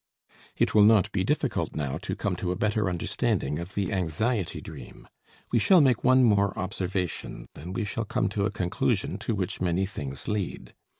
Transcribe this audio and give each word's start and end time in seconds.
It 0.57 0.73
will 0.73 0.81
not 0.81 1.11
be 1.11 1.23
difficult 1.23 1.75
now 1.75 1.99
to 1.99 2.15
come 2.15 2.35
to 2.37 2.51
a 2.51 2.55
better 2.55 2.89
understanding 2.89 3.59
of 3.59 3.75
the 3.75 3.93
anxiety 3.93 4.59
dream. 4.59 5.07
We 5.51 5.59
shall 5.59 5.79
make 5.79 6.03
one 6.03 6.23
more 6.23 6.57
observation, 6.57 7.45
then 7.53 7.71
we 7.71 7.85
shall 7.85 8.05
come 8.05 8.27
to 8.29 8.45
a 8.47 8.51
conclusion 8.51 9.19
to 9.19 9.35
which 9.35 9.61
many 9.61 9.85
things 9.85 10.27
lead. 10.27 10.73